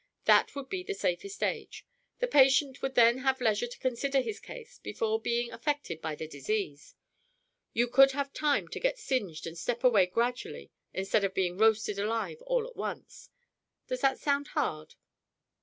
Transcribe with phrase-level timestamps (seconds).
[0.25, 1.85] That would be the safest age!
[2.17, 6.27] The patient would then have leisure to consider his case before being affected by the
[6.27, 6.95] disease.
[7.73, 11.99] You could have time to get singed and step away gradually instead of being roasted
[11.99, 13.29] alive all at once.
[13.85, 14.95] Does that sound hard?"